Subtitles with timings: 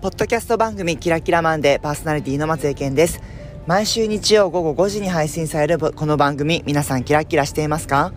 [0.00, 3.20] ポッドキャスト番組キラキラマンでパーソナリティの松江健です。
[3.66, 8.14] 毎週日曜午後5時に配信されるこの番組、皆さんキラキラしていますか？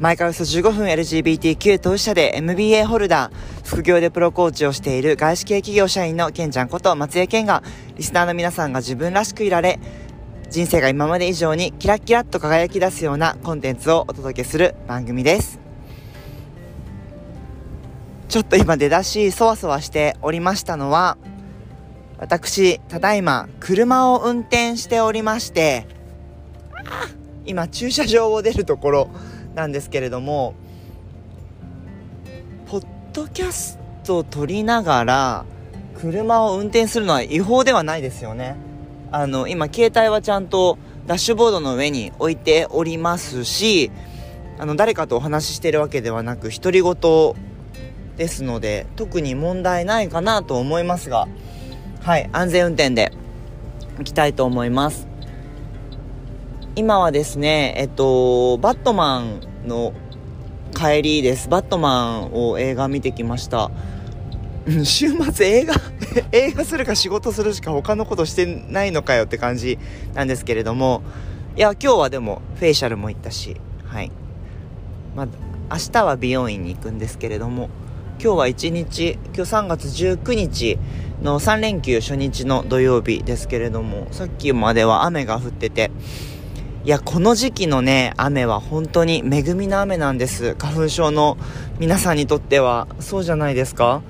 [0.00, 7.62] 毎回およそ15分 LGBTQ 当事者で MBA ホルダー、副業でプロコーチをしている外資系企業社員のケンちゃんこと松江健が、
[7.94, 9.78] リスナーの皆さんが自分らしくいられ、
[10.50, 15.67] 人生が今まで以上にキラキラっと輝き出すようなコンテンツをお届けする番組です。
[18.28, 21.16] ちょっと今出だしそわそわしておりましたのは、
[22.18, 25.86] 私、ただいま車を運転しておりまして、
[27.46, 29.10] 今駐車場を出るところ
[29.54, 30.54] なんですけれども、
[32.66, 35.44] ポッドキャストを撮りながら
[35.98, 38.56] 車を運転するのは違法ではないですよね。
[39.10, 43.90] あの、今携帯はちゃんとダッシュボードの上に置いておりますし、
[44.58, 46.94] あの、誰かとお話ししてるわけではなく、独り言
[48.18, 51.26] ですので特に問題ないかなと思いますが
[52.02, 53.12] はい安全運転で
[53.98, 55.08] 行きたいと思います。
[56.76, 59.92] 今はですねえっとバットマンの
[60.74, 61.48] 帰りです。
[61.48, 63.70] バットマンを映画見てきました。
[64.84, 65.74] 週末映画
[66.30, 69.78] 映画するか仕事するしか他のことしてないのかよって感じ
[70.14, 71.02] なんですけれども
[71.56, 74.12] いや今日はでもフェイシャルも行ったしはい。
[75.16, 75.26] まあ
[75.70, 77.68] 明日は美容院に行くんですけれども
[78.20, 80.76] 今日は1日、今日3月19日
[81.22, 85.92] の3連休初日の土曜日ですけれども、さっきまでは雨が降ってて、
[86.84, 90.56] いや、この時期のね、雨は本当に恵みの雨なんです。
[90.56, 91.38] 花粉症の
[91.78, 94.02] 皆さんにとっては、そうじゃないですか？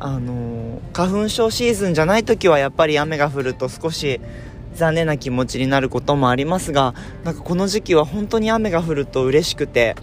[0.00, 4.20] あの花粉症シーズンじゃない時はやっぱり雨が降ると少し
[4.74, 9.94] 残念な気持ちになることもありますが、なんかこの時期は本当に雨が降ると嬉しくて、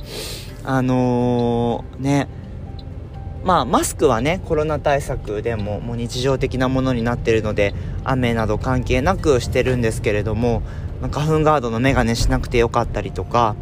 [0.64, 2.28] あのー、ね、
[3.50, 10.62] まあ、マスクはね、コロナ対策でももう日常的なものになってるので、雨など関係なくしてるんですけれども、
[11.10, 13.56] 花粉ガードのメガネしなくてよかったりとか、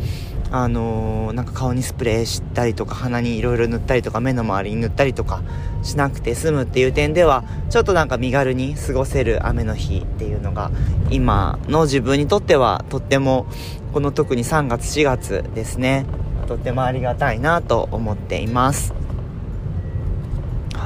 [0.51, 5.41] あのー、なんか顔にスプレーしたりとか、鼻にいろいろ塗ったりとか、目の周りに塗ったりとか
[5.83, 10.69] しなくて済むっていう点では、ちょっとなんか身軽に過ごせる雨の日っていうのが、
[11.11, 13.45] 今の自分にとってはとっても、
[13.93, 16.05] この特に3月4月ですね、
[16.45, 19.06] とってもありがたいなと思っています。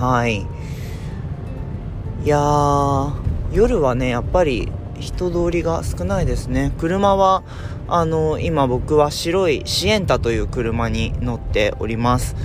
[0.01, 0.47] はい。
[2.25, 3.13] いや、
[3.51, 6.73] 夜はね、やっぱり人通りが少ないですね。
[6.79, 7.43] 車は、
[7.87, 12.35] あの、今僕は白いシエンタという車に乗っております。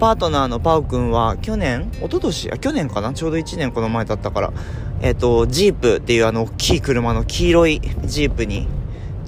[0.00, 3.12] パートナーのパウ君は去年一昨年あ、去年かな？
[3.14, 4.52] ちょうど1年この前だったから。
[5.00, 8.66] えっ、と、ジープっていうあの大きい車の黄色いジープに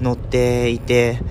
[0.01, 1.21] 乗っていて、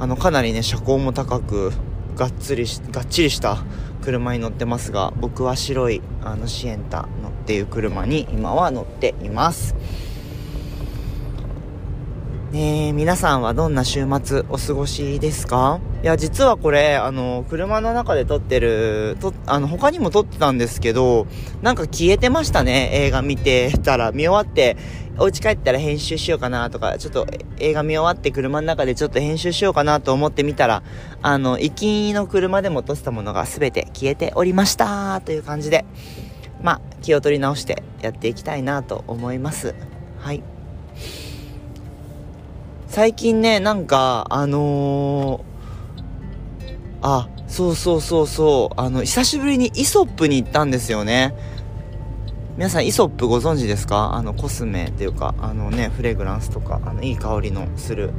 [0.00, 1.70] あの、かなりね、車高も高く、
[2.16, 3.58] がっつりし、がっちりした
[4.02, 9.74] 車に乗ってますが僕は白いあのシエンタのっていう車に今は乗っています。
[12.52, 15.80] ね皆さんはどんな週末お過ごしですか？
[16.02, 21.26] いや実はこれあの車の中で撮ってるとあの他にも撮ってたんですけど
[21.60, 24.12] なんか消えてましたね映画見てたら。
[24.12, 24.76] 見終わって
[25.18, 27.26] お家帰ったら編集しようかなとか、ちょっと
[27.58, 30.82] 映画見終わって車の中でちょっと編集しようかなと思ってみたら、
[31.22, 31.70] あの、行
[32.10, 35.86] きの車でも落としたものが全て消えておりましたという感じで、
[36.62, 39.74] まあ、気を取り直してやっていきたいなと思います。
[40.18, 40.42] はい。
[42.88, 51.34] 最近ね、なんか、あのー、あ、そうそうそうそう、あの、久しぶりにイソップに行ったんですよね。
[52.56, 54.14] 皆さんイソップご存知ですか？
[54.14, 58.12] あのコスメっていうかあのねフレグランスとかあのいい香りのする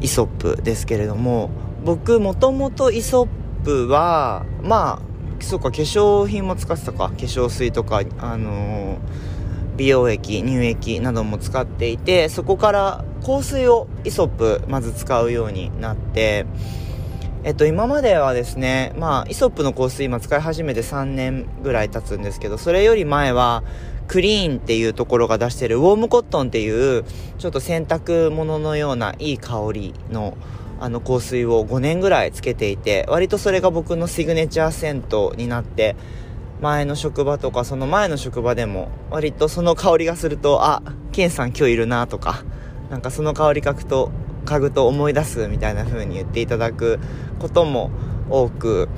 [0.00, 1.50] イソップですけれども
[1.84, 3.28] 僕もともとイソッ
[3.64, 7.10] プはまあそうか化粧品も使ってたか。
[7.10, 16.46] 化粧水とかあのー、美容液乳液なども使っていてそこから香水をイソップまず使うようになって
[17.46, 23.62] えっと、今まではですね、まあ、イソップの香水今使い始めて3年ぐらい経つんですけど、それより前は、
[24.08, 27.04] クリーンっていうところが出してるウォームコットンっていう、
[27.38, 30.36] ちょっと洗濯物のようないい香りの、
[30.80, 35.94] あの香水を5年ぐらいつけていて、割とそれが僕のシグネチャーセントになって、
[36.60, 40.82] 前の職場とかその前の職場でも割とその香りがすると、あ、
[41.12, 42.42] ケンさん今日いるなとか、
[42.90, 44.10] なんかその香り嗅ぐと
[44.46, 46.98] 家具と思い出すみたいな風に言っていただく
[47.38, 47.90] ことも
[48.30, 48.88] 多く、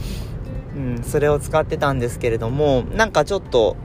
[0.77, 3.77] うん、それを使ってたんですけれどもなんかちょっと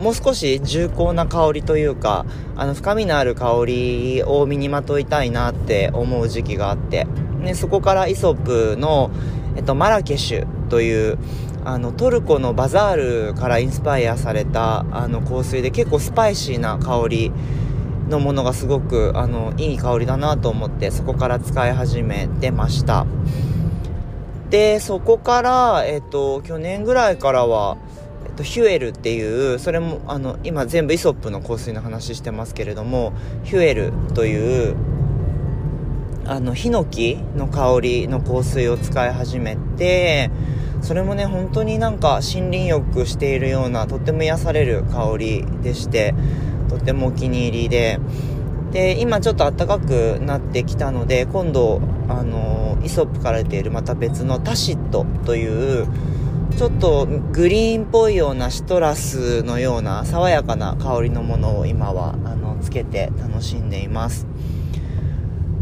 [0.00, 2.24] もう少し重厚な香りというか
[2.56, 7.04] あの深みのある香りを身にまといたいなって思う時期があって、
[7.38, 9.10] ね、そこからイソップの、
[9.56, 11.18] えっと、マラケシュという
[11.64, 17.32] あのトルコのバザールからインスパイアされたあの香水で結構スパイシーな香り
[18.10, 23.06] のものがすごくあのいい香りだなと思ってそこから使い始めてました。
[24.50, 27.78] でそこから、えっと、去年ぐらいからは、
[28.26, 33.12] えっと、ヒュエルっていうそれもあの今全部イソップの香水の話してますけれども
[33.44, 34.74] ヒュエルという
[36.26, 40.30] あのヒノキの香りの香水を使い始めて
[40.82, 46.14] それもね本当になんか森林浴しているようなとっても癒される香りでして
[46.70, 47.98] とてもお気に入りで
[48.72, 55.88] で今ちょっと暖かくなってきたので今度あのイソップから出ているまた別のタシットという
[56.56, 64.26] ちょっとグリーンっぽいようなシトラスのような爽やかな香りのものを今はあのつけて楽しんでいます。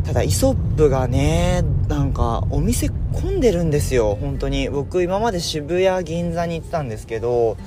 [0.05, 4.69] ただイソップがねなんかお店混んでるんですよ本当に。
[4.71, 7.59] 僕今まで渋谷銀座に行ってたんですけど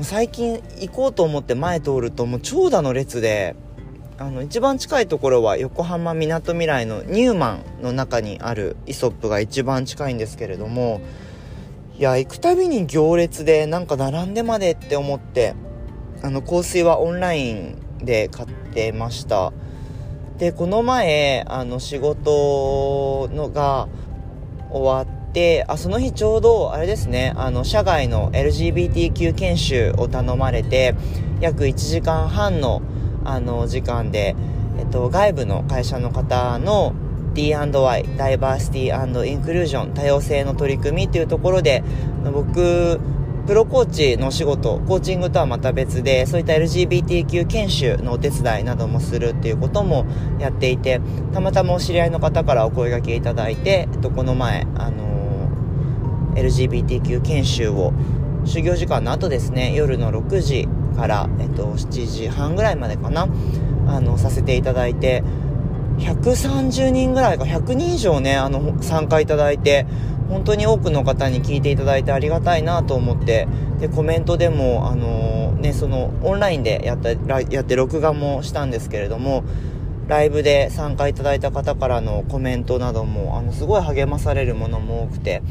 [0.00, 3.54] 最近行こうと思って前通るともう長蛇の列で
[4.18, 11.00] あの一番近いところは横浜みなとみらいのニューマンの中にあるイソップが一番近いんですけれども
[11.96, 15.54] いや行くたびに行列でなんか並んでまでって思って
[16.22, 19.52] あの香水はオンラインで買ってました。
[20.38, 23.88] でこの前あの仕事のが
[24.70, 30.94] 終わってあその日ちょうどあれですねあの社外の LGBTQ 研修を頼まれて
[31.40, 32.80] 約1時間半の
[33.24, 34.36] あの時間で、
[34.78, 36.92] えっと、外部の会社の方の
[37.32, 41.82] D&Y ダイバーシティインクルージョン多様性の取り組みっていうところで
[42.22, 43.00] 僕
[43.46, 50.06] プロコーチの仕事、コーチングとはまた別で、そういった LGBTQ 研修のお手伝いなどもするっていうことも
[50.38, 50.98] やっていて、
[51.34, 55.03] たまたまお知り合いの方からお声掛けいただいて、えっと、この前、あの、
[56.34, 57.92] LGBTQ 研修を、
[58.44, 63.28] 修行時間の後ですね、夜の6時から、えっと、7時半ぐらいまでかな、
[63.86, 65.22] あの、させていただいて、
[65.98, 69.86] 130人ぐらいか、100人以上ね、あの、参加いただいて、
[70.28, 73.46] 本当に多くの方に聞いていただいてありがたいなと思って
[73.78, 79.44] でコメントでもあのー、ねそのオンラインでやったやって録画もしたんですけれども
[80.06, 85.42] ライブで参加いただいた方からのコメントなどもあのすごい励まされるものも多くて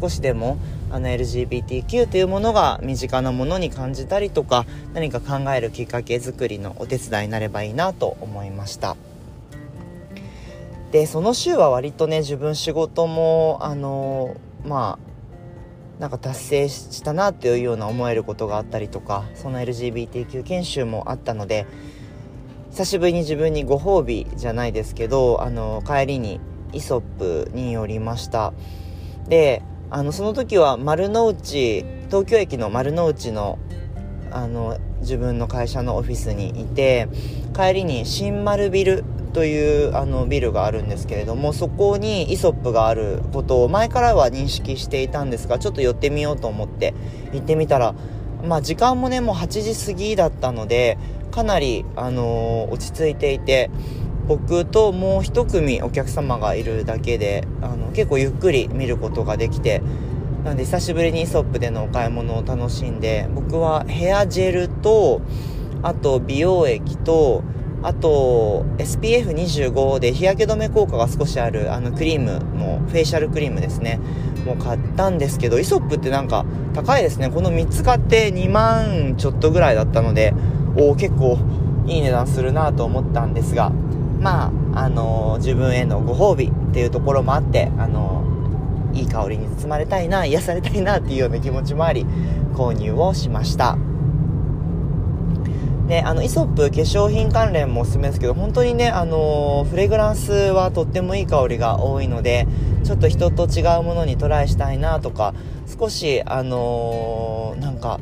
[0.00, 0.58] 少しでも
[0.90, 4.64] あの LGBTQ というものが身近なものに感じたりとか
[4.94, 8.96] 何か考えるきっかけ作りのお手伝いになればいいなと思いました。
[10.90, 21.66] でその週は割とね自分仕事もあのまあなんか達成したなっていうような思えることがあったりとかその LGBTQ 研修もあったので
[22.70, 26.40] 久しぶりに自分にご褒美じゃないですけどあの帰りに
[26.72, 28.52] イソップに寄りました。
[29.28, 33.58] であのその時は丸の内東京駅の丸の内の
[34.30, 37.08] あの自分の会社のオフィスにいて
[37.54, 46.94] 帰りに新丸ビルというあのビルがあるんですけれどもそこにイソップがあることを前からは認識していたんですがちょっと寄ってみようと思って
[47.32, 47.94] 行ってみたら
[48.44, 53.70] まあ時間もねもう8時過ぎだったのでかなり、あのー、落ち着いていて
[54.26, 59.82] 僕ともう一組お客様がいるだけであの結構ゆっくり見ることができて
[60.44, 65.22] なので久しぶりにイソップでのお買い物を楽しんで僕はヘアジェルと
[65.82, 67.42] あと美容液と
[67.82, 74.00] あと SPF25 で日焼け止め効果が少しあるあのクリームもフェイシャルクリームですね
[74.44, 77.30] もう買ったんですけどイソップってなんか高いですね。
[77.30, 80.32] この3つ買って2万ちょっとぐらいだったので
[80.78, 81.38] お結構
[81.86, 83.70] いい値段するなと思ったんですが
[84.20, 92.04] まああのー、自分へのご褒美っていうところもあってあのー、いい香りに包まれたいな癒されたいなっていうような気持ちもあり
[92.54, 93.78] 購入をしました。
[95.88, 102.46] ね、あの、イソップ化粧品関連もおすすめですけど、本当にね、あのフレグランスはとってもいい香りが多いので、
[102.84, 105.32] ちょっと人と違うものにトライしたいなとか、
[105.66, 108.00] 少し、あの、なんか、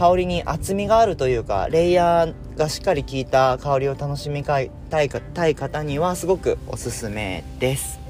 [0.00, 8.00] 香りに厚みがあるというか、レイヤーがしっかり効いた香りを楽しみたいたい方にはすごくおすすめです。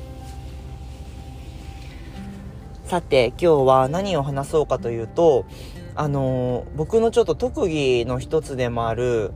[2.84, 5.46] さて、今日は何を話そうかというと、
[5.96, 9.32] あの、僕のちょっと特技の一つでもある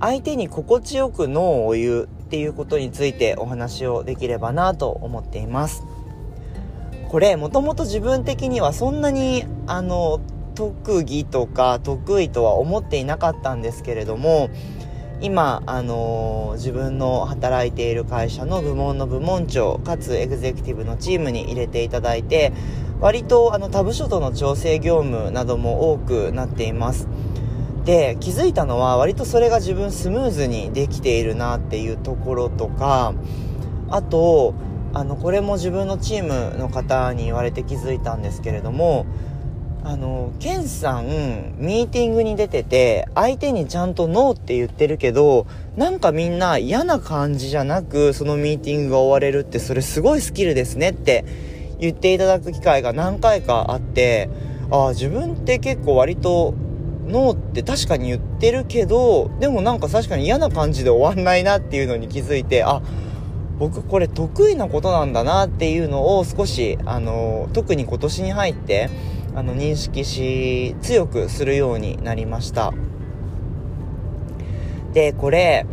[0.00, 5.82] 相手に心地よく脳を言うっていうことについてお話をできればなと思っています
[7.08, 10.20] これもともと自分的にはそんなにあの
[10.60, 14.50] 特技とか得意とは思っていなかったんですけれども
[15.22, 22.52] 今、あのー、自分の働いている会社の部門の部門長かつエグゼクティブのチームに入れていただいて
[23.00, 27.08] 割とあの他部署との調整業務なども多くなっています。
[27.86, 33.14] で気づいたのは割とそれが自分スムーズにできているなっていうところとか
[33.88, 34.52] あと
[34.92, 39.06] あのこれも自分のチームの方に言われて気づいたんですけれども
[39.82, 41.06] あのケンさん
[41.58, 45.46] ミーティングに出てて相手にちゃんとノーって言ってるけど
[45.76, 51.24] なんかみんな嫌な感じじゃなくそのミーティングが終われるってそれすごいスキルですねって
[51.78, 54.28] 言っていただく機会が何回かあって
[54.70, 56.54] ああ自分って結構割と
[57.06, 62.82] ノーって確かに言ってるけどでもなんか確かに嫌な感じで終わんないなっていうのに気づいてあ
[63.58, 68.88] 僕これ得意なことなんだなっていうのを少しあの特に今年に入って
[69.34, 72.72] あの認識し強くするようになりました。
[74.92, 75.66] でこれ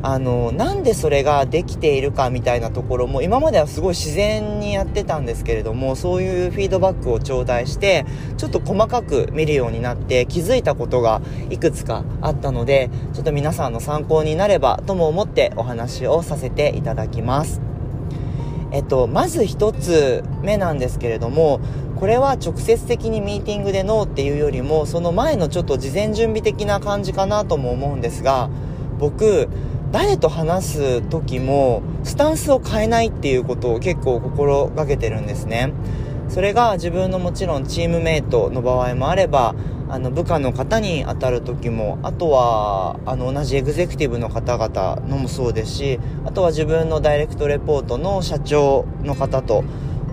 [0.00, 17.60] あのなんでそれができているかみたいなところも今まではすごい自然にやってたんですけれどもそういうフィードバックを頂戴してちょっと細かく見るようになって気づいたことがいくつかあったのでちょっと皆さんの参考になればとも思ってお話をさせていただきます。
[18.70, 21.60] えっとまず1つ目なんですけれども
[21.98, 28.50] これは直接的にミーティングでノーっていうよりもその前のちょっと事前準備的な感じかなとも思うんですが
[28.98, 29.48] 僕
[29.90, 35.72] 誰と話す時もスタンスを変えないっていうことを結構心がけてるんですね。
[36.28, 39.54] それが自分のもちろんチームメイトの場合もあれば、
[39.88, 49.64] あの部下の方に当たる時も、あとはあの同じエグゼクティブの方々のもそうですし、あとは自分のダイレクトレポートの社長の方と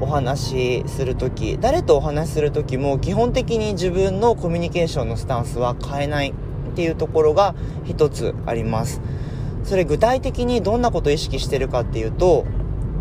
[0.02, 9.02] お話しする時、誰とお話しする時も基本的に自分のコミュニケーションのスタンスは変えないっていうところが一つあります。
[9.66, 12.46] それ具体的にどんなことを意識してるかっていうと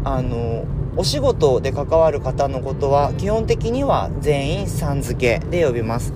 [0.02, 0.64] あの
[0.96, 6.14] お仕事で関わる方のことは基本的には全員さん付けで呼びます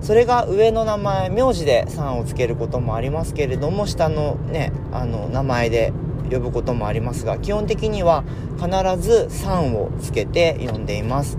[0.00, 5.92] それが上の名前名字でさんをつけることもありますけれども下のねあの名前で
[6.30, 8.24] 呼ぶこともありますが基本的には
[8.58, 8.68] 必
[9.00, 11.38] ずさんをつけて呼んでいます。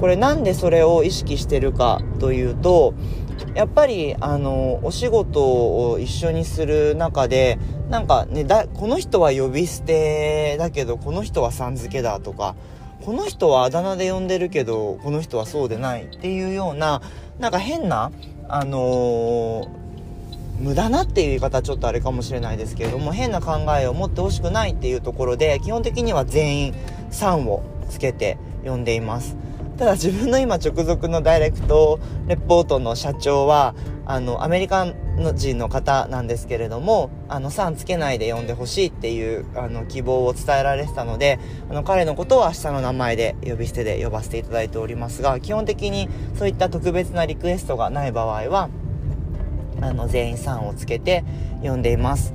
[0.00, 2.94] これなんでそれを意識してるかというと
[3.54, 7.58] やっぱりあのお仕事を一緒にする中で
[7.88, 12.54] なんかねだこの人は呼び捨てだけどこの人はさん付けだとか
[13.04, 17.02] この人はあだ名で呼んでるけどこの人はそうでないっていうような
[17.38, 18.12] なんか変な
[18.48, 19.68] あのー、
[20.58, 26.74] 無駄なっていう言い方はちょっとあれかもしれないですけれども変な考えを持ってほしくないっていうところで基本的には全員
[27.10, 29.36] 「さん」をつけて呼んでいます。
[29.76, 33.74] ただ自分の今直属のダイレクトレポートの社長は、
[34.06, 34.86] あの、アメリカ
[35.34, 46.08] 人の方なんですけれども、あの、さんつけないで呼んでほしいっていう、あの、希望を伝えられてたので、あの、彼のことは下の名前で呼び捨てで呼ばせていただいておりますが、基本的に
[46.38, 48.68] そういった特別なリクエストがない場合は、
[49.84, 51.24] あの、全員さんをつけて
[51.62, 52.34] 呼んでいます。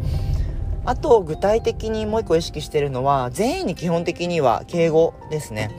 [0.86, 5.72] あと、具体的にもう一個意識してるのは、全員に基本的には敬語ですね。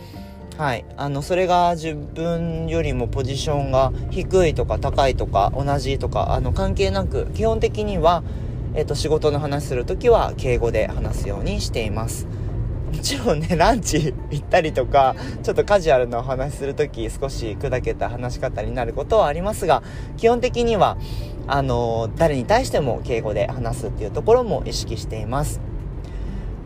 [0.61, 8.23] はい、あのそれが自分よりもポジションが低いとか高いとか同じとかあの関係なく基本的には、
[8.75, 12.27] えーと、仕事の話する時は敬語で話すようにしています
[12.93, 19.83] もちろんね ランチ行ったりとかちょっとカジュアルなお話する時少し砕けた話し方になることはありますが
[20.19, 20.99] 基本的には
[21.53, 25.61] あの誰に対しても敬語で話すっていうところも意識しています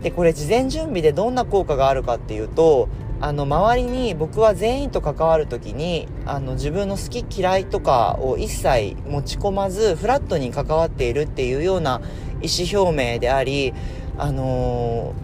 [0.02, 12.02] でこれ事前準備でどんな効果があるかっていうとあの周りに僕は全員と関わる時にあの自分の好き嫌いとかを一切持ち込まずフラットに関わっているっていうような
[12.42, 13.72] 意思表明であり、
[14.18, 15.14] あの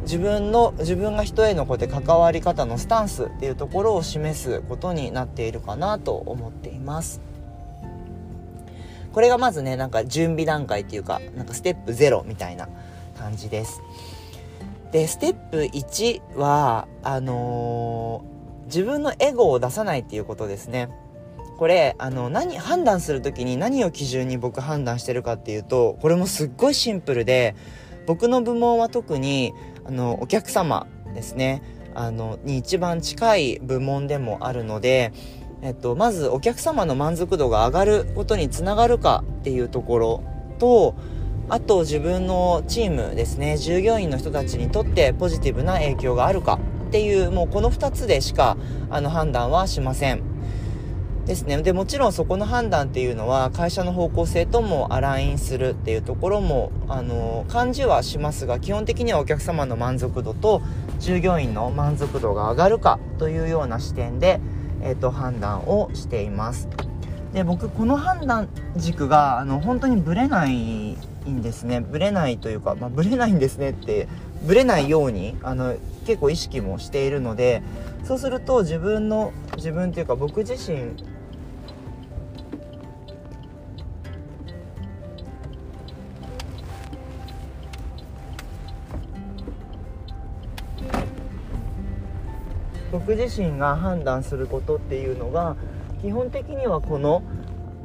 [0.00, 7.20] ー、自分の自分が人へのこうやって関わり方のスタンスっていうところを示すことになっているかなと思っています。
[9.16, 12.68] これがまずねなんか準備段階っていうかなんかステップ0みたいな
[13.18, 13.80] 感じです。
[14.92, 20.90] で、ステップ1は、あのー、自分のエゴを出さないっていうことですね。
[21.56, 27.54] これ、あの、何、判断するときに何を基準に僕判断してるかっていうと、これもすっごいシンプルで、
[28.06, 29.54] 僕の部門は特に、
[29.86, 31.62] あの、お客様ですね、
[31.94, 35.12] あの、に一番近い部門でもあるので、
[35.62, 40.22] えっと、まずお客様の満足度が上がることにつながるかっていうところ
[40.58, 40.94] と、
[41.48, 46.58] あと自分のチームですね従業員の人たちにとってポジティブな影響があるか
[46.88, 48.56] っていうもうこの2つでしか
[48.90, 50.22] あの判断はしません
[51.26, 51.60] ですね。
[51.60, 60.62] で、もちろんそこの判断っていうのは会社の方向性ともアラインするっていうところも、あの、感じはしますが、基本的にはお客様の満足度と
[61.00, 64.40] 従業員の満足度が上がるかというような視点で、
[64.86, 66.68] え、ー、と、判断をしています。
[67.32, 71.80] で、僕、この判断軸が、あの、本当にブレないんですね。
[71.80, 74.08] ブレないというか、まあ、ブレないんですねって、
[74.46, 75.74] ブレないように、あの、
[76.06, 77.62] 結構意識もしているので、
[78.04, 80.92] そうすると自分の、自分というか僕自身
[93.06, 95.54] 僕自身が判断することっていうのが
[96.02, 97.22] 基本的にはこの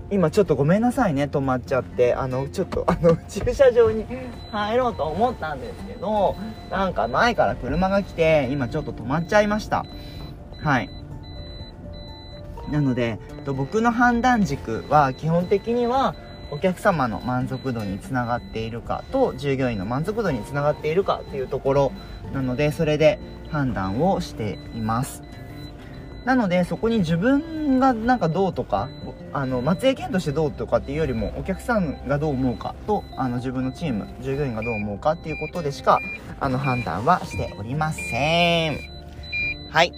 [0.09, 4.03] 今ちょっとごめんなさいね止まっちゃってあのちょっと あの駐車場に
[4.51, 6.35] 入ろうと思ったんですけど
[6.71, 9.85] なんか前から車が来て今ちょっと止まっちゃいました。
[10.63, 10.89] はい。
[12.71, 16.15] なので僕の判断軸は基本的には
[16.51, 21.91] お客様の満足度につながっているかと従業員の満足度につながっているかっていうところ
[22.33, 25.23] なのでそれで判断をしています。
[26.25, 28.89] なのでそこに自分がなんかどうとか
[29.33, 35.99] あの松江県としてどうとかっていうよりもお客さんがどう思うかとあの自分のチーム従業員がどう思うかっていうことでしか
[36.39, 38.77] あの判断はしておりません。
[39.71, 39.93] はい。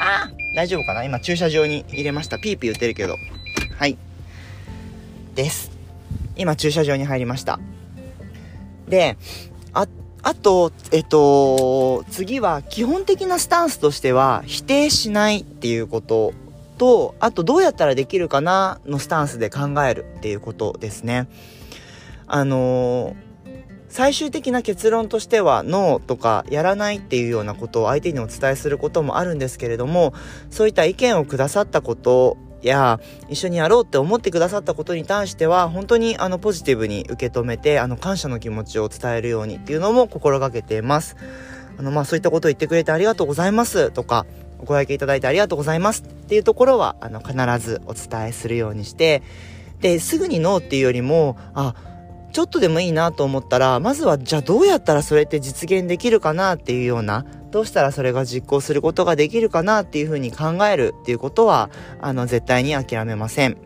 [0.00, 1.02] あ大丈夫かな？
[1.02, 2.38] 今駐車場に入れました。
[2.38, 3.16] ピーピー言ってるけど。
[3.76, 3.98] はい。
[5.34, 5.70] です。
[6.36, 7.60] 今駐車場に入りました。
[8.88, 9.16] で、
[9.72, 9.86] あ、
[10.22, 16.32] あと、えっと、次は基本的なスタンスとしては否定しないっていうこと
[16.78, 21.28] と、あとどうやったらできるかなのスタンスで考えるっていうことですね。
[22.26, 23.14] あの
[23.92, 30.14] 最終的な結論としてはノーとかやらないっていうようなことを相手にお伝えすることもあるんですけれども
[30.48, 41.16] そういった意見をくださったことや一緒にやろうって思ってくださったことに対しては本当にあのポジティブに受け止めてあの感謝の気持ちを伝えるようにっていうのも心がけています。
[41.78, 44.26] あのまあそういったことを言ってくれてありがとうございますとか
[44.58, 49.22] お声掛けいただいてありがとうございますっていうところはあの必ずお伝えするようにして
[49.80, 51.74] ですぐにノーっていうよりもあ
[52.32, 63.58] ちょっとでもいいなと思ったらまずはじゃあどうやったらそれって実現できるかなっていうようなどうしたらそれが実行することができるかなっていうふうに考えるっていうことは、あの、絶対に諦めません。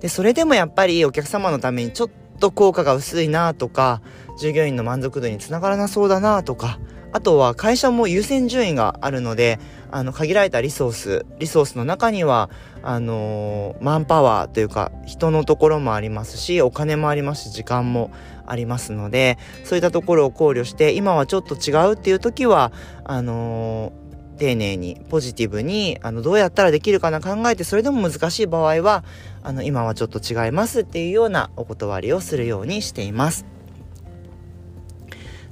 [0.00, 4.00] で、それでもやっぱりお客様のためにちょっと効果が薄いなとか、
[4.38, 6.78] 従業員の満足度につながらなそうだなとか、
[7.12, 9.58] あとは会社も優先順位があるので、
[9.90, 12.50] あの、限られたリソース、リソースの中には、
[12.82, 18.10] あのー、マンパワーというか、人のところもありますし、お金もありますし、時間も
[18.46, 22.72] ありますので、そういったところを考慮して、今はちょっと違うっていう時は、
[23.04, 29.04] あのー丁寧にポジティブにあのどうやったらできるかな考えてそれでも難しい場合は
[29.42, 33.55] あの今はちょっと違いますっていうようなお断りをするようにしています。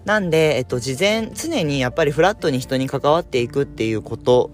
[0.05, 4.51] なんで、えっと、事前、常にやっぱりフラットに人に関わっていくっていうこと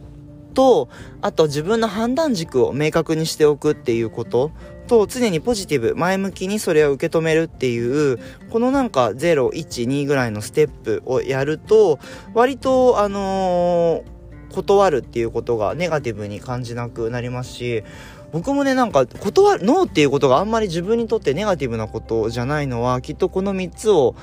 [0.54, 0.88] と、
[1.22, 4.52] あと自分の判断軸を明確にしておくっていうこと
[4.86, 8.18] と、常にポジティブ、前向きにそれを受け止めるっていう、
[8.50, 11.98] このなんか0、1、2ぐらいのステップをやると、
[12.34, 17.84] 割と、あのー、断るっていうことがネガティブに感じなくなりますし、
[18.32, 24.14] 僕もね、なんか、断る、ノーっていうことがあんまり自分にとってネガティブなことじゃないのは、きっとこの3つを、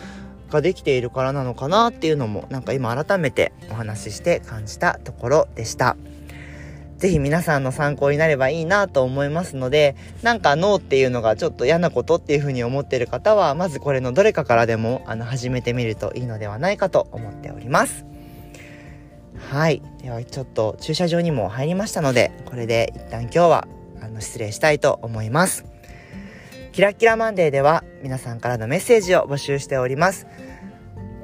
[0.49, 5.97] ができているからなのかなっていうのも、なんか今改めてお話しして感じたところでした。
[6.97, 18.05] ぜひ皆さんの参考になればいいなと思いますので、なんかノーっていうのがちょっと嫌なことっていうふうに思ってる方は、まずこれのどれかからでも、あの、始めてみるといいのではないかと思っております。
[19.51, 19.83] はい。
[20.01, 23.67] では、ちょっと駐車場にも入りましたので、これで一旦今日は、
[24.01, 25.65] あの、失礼したいと思います。
[26.77, 30.27] キラキラマンデーでは、皆さんからのメッセージを募集しております。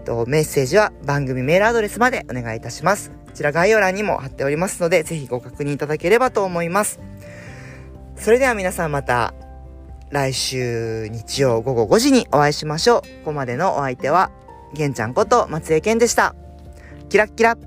[0.03, 3.11] とメッセージは番組メールアドレスまでお願いいたします。
[3.27, 6.99] こちら概要欄にも貼っておりますので、ぜひご確認いただければと思います。
[8.15, 9.35] それでは皆さんまた
[10.09, 13.01] 来週日曜午後5時にお会いしましょう。
[13.01, 14.31] ここまでのお相手は、
[14.73, 16.33] げんちゃんこと松江健でした。
[17.09, 17.57] キラッキラ